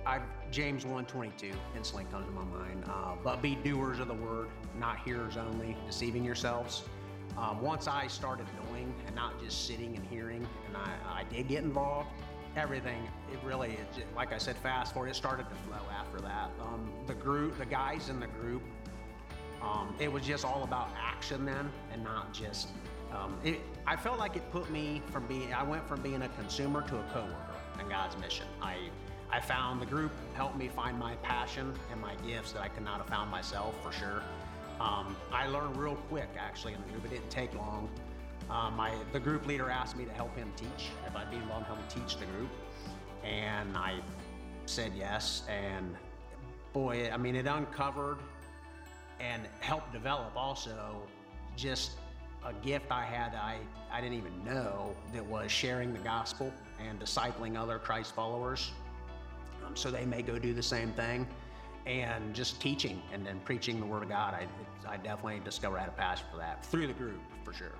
[0.06, 2.84] I've, James 122 instantly comes to my mind.
[2.88, 6.84] Uh, but be doers of the word, not hearers only, deceiving yourselves.
[7.38, 11.48] Um, once I started doing and not just sitting and hearing, and I, I did
[11.48, 12.10] get involved,
[12.58, 16.50] everything, it really, it, like I said, fast forward, it started to flow after that.
[16.62, 18.62] Um, the group, the guys in the group,
[19.62, 22.70] um, it was just all about action then and not just,
[23.14, 26.30] um, it, I felt like it put me from being, I went from being a
[26.30, 28.46] consumer to a coworker in God's mission.
[28.62, 28.78] I,
[29.32, 32.84] I found the group helped me find my passion and my gifts that I could
[32.84, 34.22] not have found myself for sure.
[34.80, 37.06] Um, I learned real quick actually in the group.
[37.06, 37.90] It didn't take long.
[38.50, 41.70] Um, my, the group leader asked me to help him teach, if I'd be involved
[41.70, 42.50] in helping teach the group.
[43.24, 44.00] And I
[44.66, 45.44] said yes.
[45.48, 45.96] And
[46.74, 48.18] boy, I mean, it uncovered
[49.22, 51.04] and helped develop also
[51.56, 51.92] just
[52.44, 53.60] a gift I had I,
[53.92, 56.52] I didn't even know that was sharing the gospel
[56.86, 58.72] and discipling other Christ followers
[59.72, 61.28] um, so they may go do the same thing
[61.86, 64.36] and just teaching and then preaching the word of God.
[64.36, 64.48] I,
[64.88, 67.76] I definitely discovered I had a passion for that through the group for sure.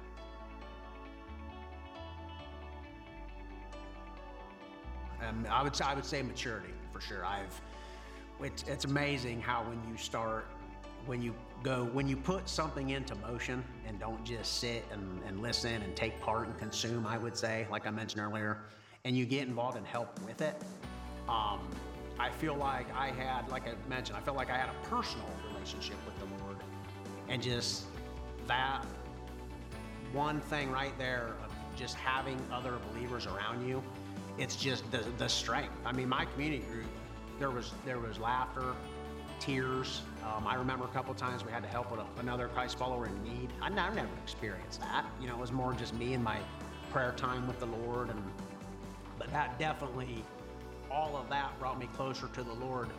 [5.28, 7.24] Um, I would I would say maturity for sure.
[7.24, 7.62] I've
[8.42, 10.48] it's, it's amazing how when you start
[11.06, 15.42] when you go when you put something into motion and don't just sit and, and
[15.42, 18.60] listen and take part and consume i would say like i mentioned earlier
[19.04, 20.56] and you get involved and help with it
[21.32, 21.60] um,
[22.20, 25.30] i feel like i had like i mentioned i felt like i had a personal
[25.52, 26.58] relationship with the lord
[27.30, 27.86] and just
[28.48, 28.86] that
[30.14, 33.82] one thing right there of just having other believers around you
[34.38, 36.86] it's just the, the strength i mean my community group
[37.40, 38.76] there was there was laughter
[39.40, 41.88] tears um, I remember a couple times we had to help
[42.20, 43.50] another Christ follower in need.
[43.62, 45.06] I, I never experienced that.
[45.20, 46.38] You know, it was more just me and my
[46.92, 48.22] prayer time with the Lord, and
[49.18, 50.24] but that definitely,
[50.92, 52.90] all of that brought me closer to the Lord.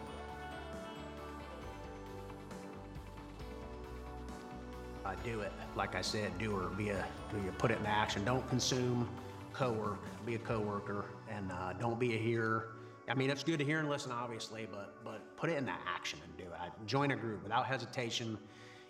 [5.05, 7.87] I do it, like I said, do or be a, do you put it in
[7.87, 8.25] action.
[8.25, 9.09] Don't consume,
[9.53, 12.69] co-work, be a co-worker, and uh, don't be a hearer
[13.09, 15.73] I mean, it's good to hear and listen, obviously, but but put it in into
[15.87, 16.87] action and do it.
[16.87, 18.39] Join a group without hesitation.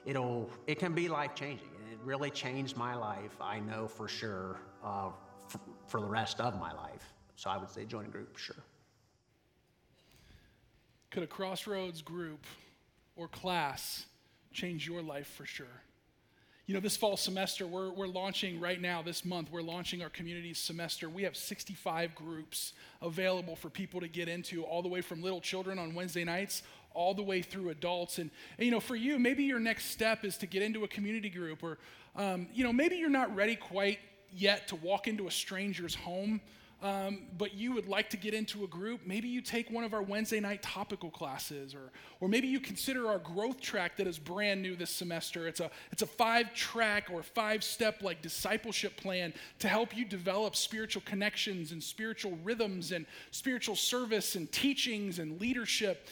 [0.05, 1.69] It'll it can be life changing.
[1.91, 3.33] It really changed my life.
[3.41, 5.09] I know for sure uh,
[5.49, 7.15] f- for the rest of my life.
[7.37, 8.57] So I would say join a group sure.
[11.13, 12.47] Could a Crossroads group
[13.17, 14.07] or class
[14.51, 15.83] change your life for sure?
[16.67, 20.09] You know, this fall semester, we're, we're launching right now, this month, we're launching our
[20.09, 21.11] community semester.
[21.11, 22.73] We have 65 groups
[23.03, 26.63] available for people to get into, all the way from little children on Wednesday nights,
[26.95, 28.17] all the way through adults.
[28.19, 30.89] And, and you know, for you, maybe your next step is to get into a
[30.89, 31.77] community group, or,
[32.17, 33.99] um, you know, maybe you're not ready quite
[34.35, 36.41] yet to walk into a stranger's home
[36.83, 39.95] um, but you would like to get into a group, maybe you take one of
[39.95, 44.19] our Wednesday night topical classes, or, or maybe you consider our growth track that is
[44.19, 45.47] brand new this semester.
[45.47, 50.05] It's a, it's a five track or five step like discipleship plan to help you
[50.05, 56.09] develop spiritual connections and spiritual rhythms and spiritual service and teachings and leadership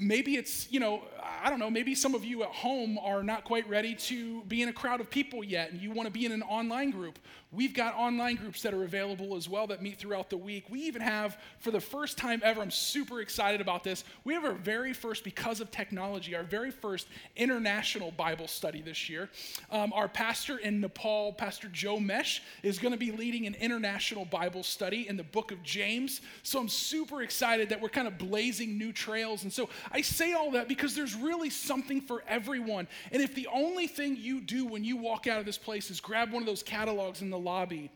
[0.00, 1.02] maybe it's, you know,
[1.42, 4.62] I don't know, maybe some of you at home are not quite ready to be
[4.62, 7.18] in a crowd of people yet and you want to be in an online group.
[7.54, 10.64] We've got online groups that are available as well that meet throughout the week.
[10.68, 14.04] We even have, for the first time ever, I'm super excited about this.
[14.24, 19.08] We have our very first, because of technology, our very first international Bible study this
[19.08, 19.28] year.
[19.70, 24.24] Um, our pastor in Nepal, Pastor Joe Mesh, is going to be leading an international
[24.24, 26.20] Bible study in the book of James.
[26.42, 29.44] So I'm super excited that we're kind of blazing new trails.
[29.44, 32.88] And so I say all that because there's really something for everyone.
[33.12, 36.00] And if the only thing you do when you walk out of this place is
[36.00, 37.90] grab one of those catalogs in the lobby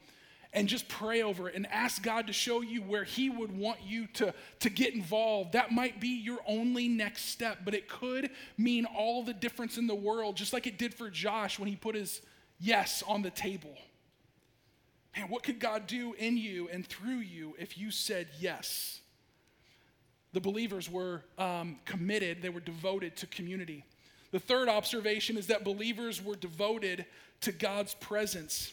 [0.53, 3.79] and just pray over it and ask God to show you where He would want
[3.85, 5.53] you to, to get involved.
[5.53, 9.87] That might be your only next step, but it could mean all the difference in
[9.87, 12.23] the world, just like it did for Josh when he put his
[12.59, 13.77] yes on the table.
[15.17, 19.01] Man, what could God do in you and through you if you said yes?
[20.33, 23.85] The believers were um, committed, they were devoted to community.
[24.31, 27.07] The third observation is that believers were devoted
[27.41, 28.73] to God's presence.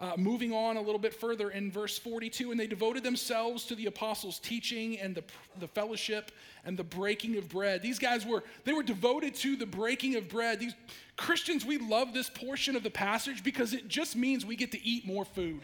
[0.00, 3.74] Uh, moving on a little bit further in verse 42, and they devoted themselves to
[3.74, 5.22] the apostles' teaching and the,
[5.58, 6.32] the fellowship
[6.64, 7.82] and the breaking of bread.
[7.82, 10.58] These guys were, they were devoted to the breaking of bread.
[10.58, 10.74] These
[11.18, 14.82] Christians, we love this portion of the passage because it just means we get to
[14.82, 15.60] eat more food.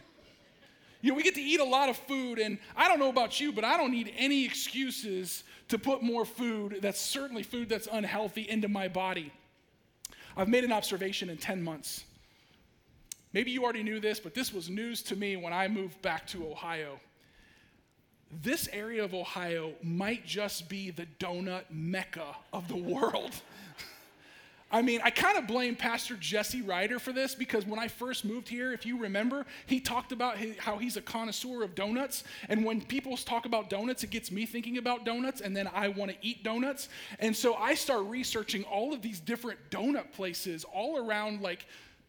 [1.01, 3.41] You know, we get to eat a lot of food, and I don't know about
[3.41, 7.89] you, but I don't need any excuses to put more food that's certainly food that's
[7.91, 9.32] unhealthy into my body.
[10.37, 12.05] I've made an observation in 10 months.
[13.37, 16.26] Maybe you already knew this, but this was news to me when I moved back
[16.28, 16.99] to Ohio.
[18.43, 23.32] This area of Ohio might just be the donut mecca of the world.
[24.72, 28.24] I mean, I kind of blame Pastor Jesse Ryder for this because when I first
[28.24, 32.24] moved here, if you remember, he talked about how he's a connoisseur of donuts.
[32.49, 35.89] And when people talk about donuts, it gets me thinking about donuts, and then I
[35.89, 36.89] want to eat donuts.
[37.18, 41.66] And so I start researching all of these different donut places all around like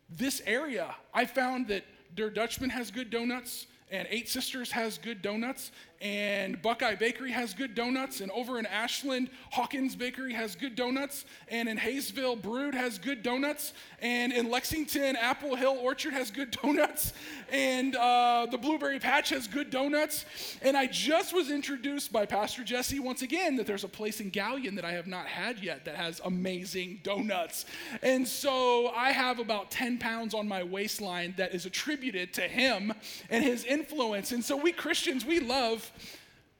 [0.09, 0.95] this area.
[1.13, 1.83] I found that
[2.15, 5.71] Der Dutchman has good donuts and Eight Sisters has good donuts,
[6.01, 11.25] and Buckeye Bakery has good donuts, and over in Ashland, Hawkins Bakery has good donuts,
[11.47, 16.51] and in Hayesville, Brood has good donuts, and in Lexington, Apple Hill Orchard has good
[16.63, 17.13] donuts,
[17.51, 20.25] and uh, the Blueberry Patch has good donuts.
[20.61, 24.31] And I just was introduced by Pastor Jesse once again that there's a place in
[24.31, 27.65] Galion that I have not had yet that has amazing donuts.
[28.03, 32.93] And so I have about 10 pounds on my waistline that is attributed to him
[33.29, 34.31] and his influence.
[34.31, 35.86] And so we Christians, we love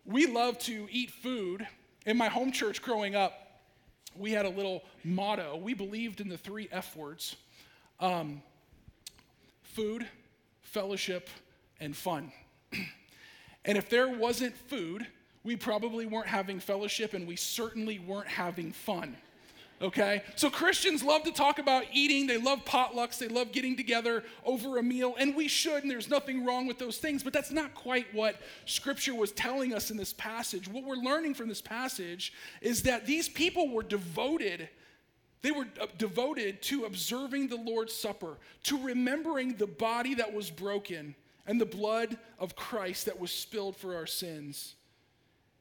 [0.05, 1.67] we love to eat food.
[2.05, 3.61] In my home church growing up,
[4.15, 5.57] we had a little motto.
[5.57, 7.35] We believed in the three F words
[7.99, 8.41] um,
[9.63, 10.07] food,
[10.61, 11.29] fellowship,
[11.79, 12.31] and fun.
[13.65, 15.05] and if there wasn't food,
[15.43, 19.17] we probably weren't having fellowship and we certainly weren't having fun
[19.81, 20.23] okay?
[20.35, 24.77] So Christians love to talk about eating, they love potlucks, they love getting together over
[24.77, 27.75] a meal, and we should, and there's nothing wrong with those things, but that's not
[27.75, 30.67] quite what Scripture was telling us in this passage.
[30.67, 34.69] What we're learning from this passage is that these people were devoted.
[35.41, 40.49] They were uh, devoted to observing the Lord's Supper, to remembering the body that was
[40.49, 41.15] broken
[41.45, 44.75] and the blood of Christ that was spilled for our sins.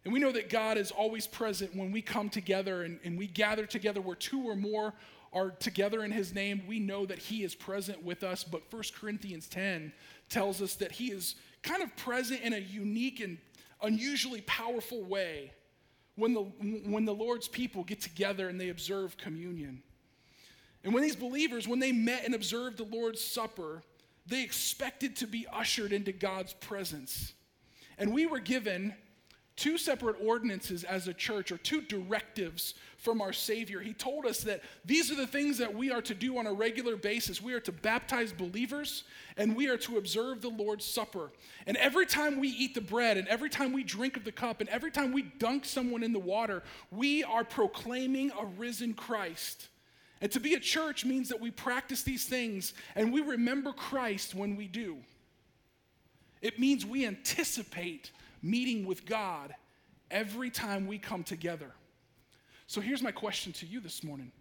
[0.06, 3.26] And we know that God is always present when we come together and, and we
[3.26, 4.94] gather together where two or more
[5.32, 6.62] are together in his name.
[6.68, 8.44] We know that he is present with us.
[8.44, 9.92] But 1 Corinthians 10
[10.28, 11.34] tells us that he is
[11.64, 13.36] kind of present in a unique and
[13.82, 15.50] unusually powerful way
[16.14, 16.42] when the,
[16.88, 19.82] when the Lord's people get together and they observe communion.
[20.84, 23.82] And when these believers, when they met and observed the Lord's Supper,
[24.24, 27.32] they expected to be ushered into God's presence.
[27.98, 28.94] And we were given
[29.56, 33.80] two separate ordinances as a church or two directives from our Savior.
[33.80, 36.52] He told us that these are the things that we are to do on a
[36.52, 37.40] regular basis.
[37.40, 39.04] We are to baptize believers
[39.38, 41.30] and we are to observe the Lord's Supper.
[41.66, 44.60] And every time we eat the bread and every time we drink of the cup
[44.60, 49.68] and every time we dunk someone in the water, we are proclaiming a risen Christ.
[50.20, 54.34] And to be a church means that we practice these things and we remember Christ
[54.34, 54.98] when we do.
[56.42, 58.10] It means we anticipate
[58.50, 59.54] meeting with God
[60.10, 61.72] every time we come together.
[62.66, 64.32] So here's my question to you this morning.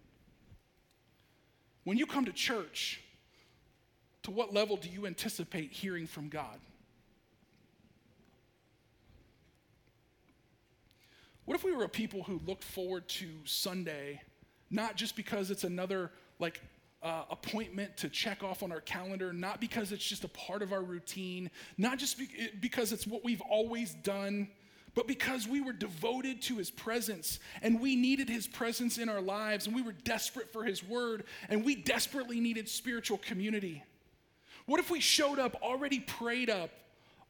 [1.84, 3.00] When you come to church,
[4.24, 6.58] to what level do you anticipate hearing from God?
[11.44, 14.20] What if we were a people who looked forward to Sunday,
[14.68, 16.60] not just because it's another like
[17.06, 20.72] uh, appointment to check off on our calendar, not because it's just a part of
[20.72, 21.48] our routine,
[21.78, 24.48] not just be- because it's what we've always done,
[24.92, 29.20] but because we were devoted to his presence and we needed his presence in our
[29.20, 33.84] lives and we were desperate for his word and we desperately needed spiritual community.
[34.64, 36.70] What if we showed up already prayed up,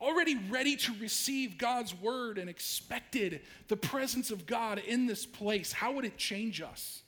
[0.00, 5.70] already ready to receive God's word and expected the presence of God in this place?
[5.70, 7.02] How would it change us?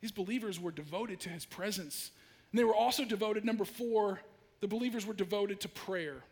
[0.00, 2.10] These believers were devoted to his presence.
[2.52, 4.20] And they were also devoted, number four,
[4.60, 6.22] the believers were devoted to prayer.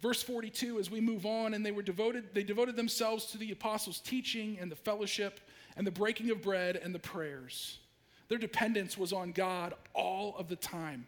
[0.00, 3.50] Verse 42, as we move on, and they were devoted, they devoted themselves to the
[3.50, 5.40] apostles' teaching and the fellowship
[5.76, 7.78] and the breaking of bread and the prayers.
[8.28, 11.06] Their dependence was on God all of the time.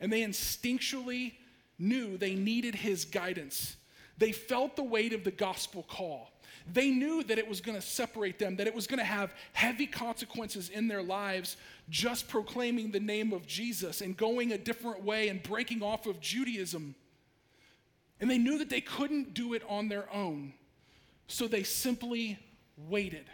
[0.00, 1.34] And they instinctually
[1.78, 3.76] knew they needed his guidance.
[4.18, 6.30] They felt the weight of the gospel call.
[6.72, 9.32] They knew that it was going to separate them, that it was going to have
[9.52, 11.56] heavy consequences in their lives
[11.88, 16.20] just proclaiming the name of Jesus and going a different way and breaking off of
[16.20, 16.96] Judaism.
[18.20, 20.54] And they knew that they couldn't do it on their own.
[21.28, 22.38] So they simply
[22.76, 23.26] waited.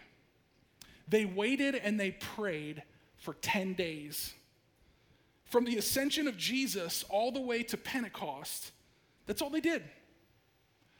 [1.08, 2.82] They waited and they prayed
[3.16, 4.34] for 10 days.
[5.46, 8.72] From the ascension of Jesus all the way to Pentecost,
[9.26, 9.82] that's all they did.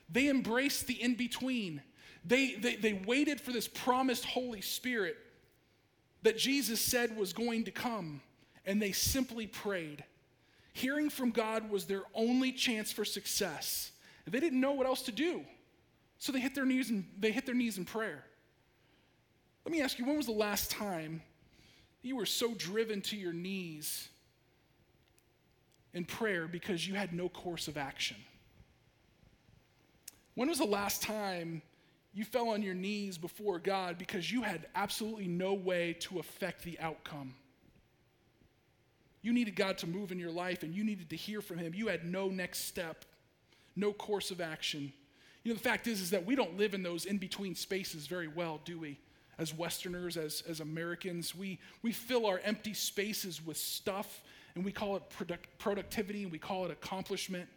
[0.09, 1.81] They embraced the in between.
[2.25, 5.17] They, they, they waited for this promised Holy Spirit
[6.21, 8.21] that Jesus said was going to come,
[8.65, 10.03] and they simply prayed.
[10.71, 13.91] Hearing from God was their only chance for success.
[14.25, 15.43] They didn't know what else to do.
[16.17, 18.23] So they hit their knees and they hit their knees in prayer.
[19.65, 21.21] Let me ask you, when was the last time
[22.01, 24.07] you were so driven to your knees
[25.93, 28.17] in prayer because you had no course of action?
[30.35, 31.61] When was the last time
[32.13, 36.63] you fell on your knees before God because you had absolutely no way to affect
[36.63, 37.33] the outcome?
[39.23, 41.73] You needed God to move in your life and you needed to hear from Him.
[41.73, 43.05] You had no next step,
[43.75, 44.93] no course of action.
[45.43, 48.05] You know, the fact is, is that we don't live in those in between spaces
[48.05, 48.99] very well, do we?
[49.39, 54.21] As Westerners, as, as Americans, we, we fill our empty spaces with stuff
[54.55, 57.49] and we call it product, productivity and we call it accomplishment.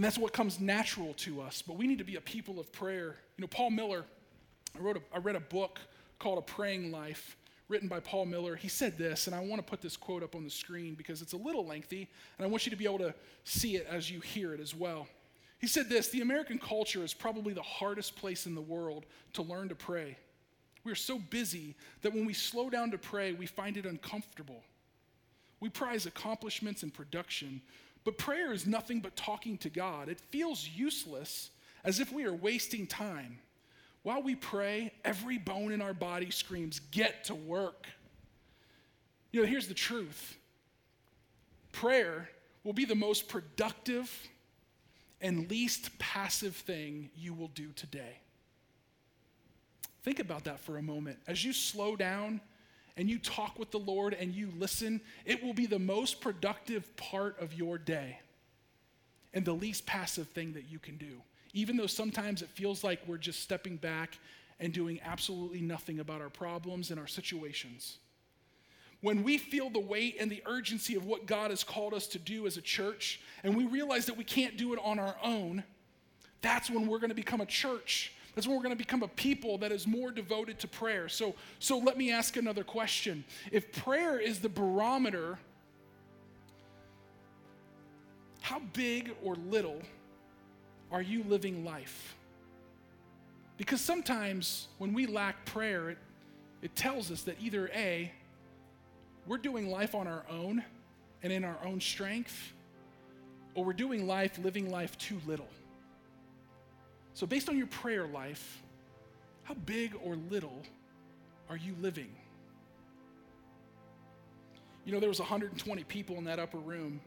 [0.00, 1.60] And that's what comes natural to us.
[1.60, 3.16] But we need to be a people of prayer.
[3.36, 4.06] You know, Paul Miller,
[4.74, 5.78] I, wrote a, I read a book
[6.18, 7.36] called A Praying Life
[7.68, 8.56] written by Paul Miller.
[8.56, 11.20] He said this, and I want to put this quote up on the screen because
[11.20, 14.10] it's a little lengthy, and I want you to be able to see it as
[14.10, 15.06] you hear it as well.
[15.58, 19.42] He said this The American culture is probably the hardest place in the world to
[19.42, 20.16] learn to pray.
[20.82, 24.62] We are so busy that when we slow down to pray, we find it uncomfortable.
[25.60, 27.60] We prize accomplishments and production,
[28.04, 30.08] but prayer is nothing but talking to God.
[30.08, 31.50] It feels useless,
[31.84, 33.38] as if we are wasting time.
[34.02, 37.86] While we pray, every bone in our body screams, Get to work.
[39.32, 40.36] You know, here's the truth
[41.72, 42.28] prayer
[42.64, 44.10] will be the most productive
[45.20, 48.18] and least passive thing you will do today.
[50.02, 51.18] Think about that for a moment.
[51.26, 52.40] As you slow down
[52.96, 56.96] and you talk with the Lord and you listen, it will be the most productive
[56.96, 58.18] part of your day
[59.32, 61.22] and the least passive thing that you can do.
[61.52, 64.18] Even though sometimes it feels like we're just stepping back
[64.60, 67.98] and doing absolutely nothing about our problems and our situations.
[69.00, 72.18] When we feel the weight and the urgency of what God has called us to
[72.18, 75.64] do as a church, and we realize that we can't do it on our own,
[76.42, 78.12] that's when we're going to become a church.
[78.40, 81.10] That's when we're going to become a people that is more devoted to prayer.
[81.10, 83.22] So, so let me ask another question.
[83.52, 85.38] If prayer is the barometer,
[88.40, 89.82] how big or little
[90.90, 92.16] are you living life?
[93.58, 95.98] Because sometimes when we lack prayer, it,
[96.62, 98.10] it tells us that either A,
[99.26, 100.64] we're doing life on our own
[101.22, 102.54] and in our own strength,
[103.54, 105.48] or we're doing life, living life too little.
[107.20, 108.62] So, based on your prayer life,
[109.42, 110.62] how big or little
[111.50, 112.08] are you living?
[114.86, 116.98] You know, there was 120 people in that upper room,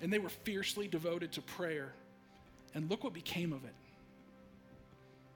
[0.00, 1.92] and they were fiercely devoted to prayer.
[2.74, 3.74] And look what became of it.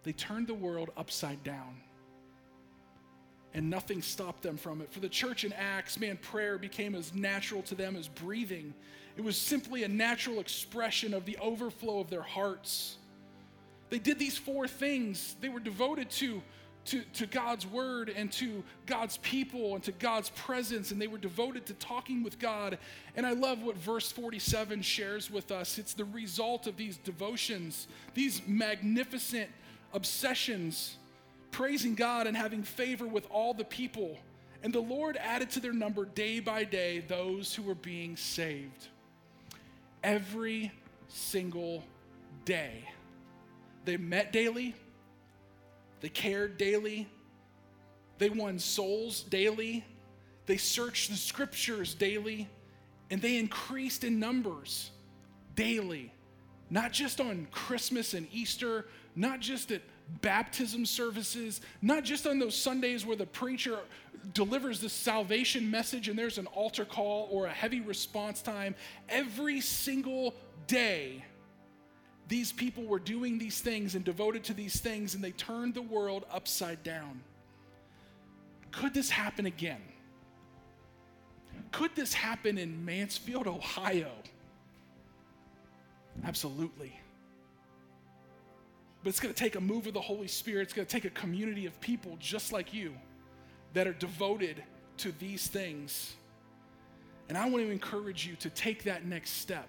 [0.02, 1.76] They turned the world upside down
[3.54, 4.92] and nothing stopped them from it.
[4.92, 8.74] For the church in Acts, man, prayer became as natural to them as breathing.
[9.16, 12.96] It was simply a natural expression of the overflow of their hearts.
[13.90, 15.36] They did these four things.
[15.40, 16.42] They were devoted to,
[16.86, 21.18] to, to God's word and to God's people and to God's presence, and they were
[21.18, 22.78] devoted to talking with God.
[23.16, 25.76] And I love what verse 47 shares with us.
[25.76, 29.50] It's the result of these devotions, these magnificent
[29.92, 30.96] obsessions
[31.50, 34.16] praising God and having favor with all the people.
[34.62, 38.88] And the Lord added to their number day by day those who were being saved.
[40.02, 40.72] Every
[41.08, 41.82] single
[42.44, 42.84] day.
[43.84, 44.74] They met daily,
[46.00, 47.08] they cared daily,
[48.18, 49.84] they won souls daily,
[50.46, 52.48] they searched the scriptures daily,
[53.10, 54.90] and they increased in numbers
[55.54, 56.12] daily.
[56.68, 59.82] Not just on Christmas and Easter, not just at
[60.22, 63.78] baptism services, not just on those Sundays where the preacher
[64.34, 68.74] delivers the salvation message and there's an altar call or a heavy response time.
[69.08, 70.34] Every single
[70.66, 71.24] day,
[72.30, 75.82] these people were doing these things and devoted to these things, and they turned the
[75.82, 77.20] world upside down.
[78.70, 79.82] Could this happen again?
[81.72, 84.12] Could this happen in Mansfield, Ohio?
[86.24, 86.98] Absolutely.
[89.02, 90.62] But it's going to take a move of the Holy Spirit.
[90.62, 92.94] It's going to take a community of people just like you
[93.72, 94.62] that are devoted
[94.98, 96.14] to these things.
[97.28, 99.68] And I want to encourage you to take that next step.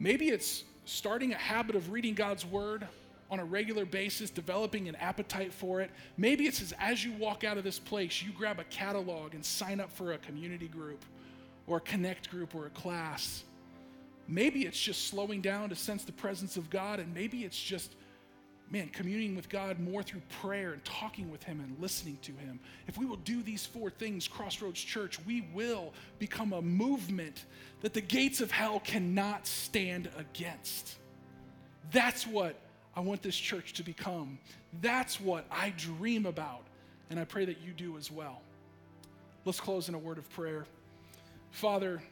[0.00, 2.86] Maybe it's starting a habit of reading God's word
[3.30, 5.90] on a regular basis, developing an appetite for it.
[6.16, 9.44] Maybe it's as, as you walk out of this place, you grab a catalog and
[9.44, 11.04] sign up for a community group
[11.66, 13.42] or a connect group or a class.
[14.28, 17.94] Maybe it's just slowing down to sense the presence of God, and maybe it's just
[18.70, 22.58] man, communing with God more through prayer and talking with Him and listening to Him.
[22.88, 27.44] If we will do these four things, Crossroads Church, we will become a movement
[27.80, 30.96] that the gates of hell cannot stand against.
[31.92, 32.56] That's what
[32.96, 34.38] I want this church to become.
[34.80, 36.62] That's what I dream about,
[37.10, 38.42] and I pray that you do as well.
[39.44, 40.66] Let's close in a word of prayer.
[41.52, 42.02] Father,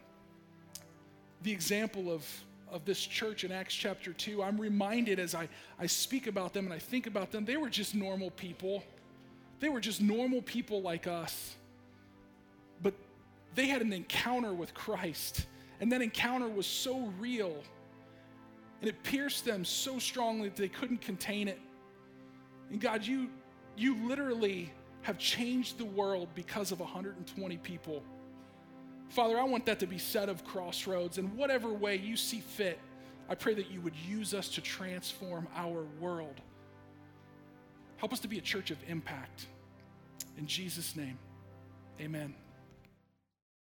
[1.43, 2.27] the example of
[2.75, 5.49] of this church in Acts chapter 2, I'm reminded as I,
[5.79, 8.83] I speak about them and I think about them, they were just normal people.
[9.61, 11.55] They were just normal people like us.
[12.83, 12.93] But
[13.55, 15.47] they had an encounter with Christ,
[15.81, 17.63] and that encounter was so real,
[18.81, 21.61] and it pierced them so strongly that they couldn't contain it.
[22.73, 23.31] And God, you,
[23.77, 24.73] you literally
[25.03, 28.03] have changed the world because of 120 people
[29.15, 32.81] Father, I want that to be said of Crossroads in whatever way you see fit.
[33.29, 36.41] I pray that you would use us to transform our world.
[37.99, 39.47] Help us to be a church of impact.
[40.37, 41.17] In Jesus' name,
[42.01, 42.35] amen.